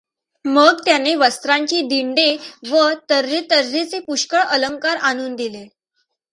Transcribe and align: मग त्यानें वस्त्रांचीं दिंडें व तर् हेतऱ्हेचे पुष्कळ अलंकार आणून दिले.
मग 0.45 0.79
त्यानें 0.85 1.15
वस्त्रांचीं 1.15 1.87
दिंडें 1.87 2.37
व 2.69 2.87
तर् 3.09 3.25
हेतऱ्हेचे 3.25 3.99
पुष्कळ 3.99 4.39
अलंकार 4.39 4.97
आणून 4.97 5.35
दिले. 5.35 5.67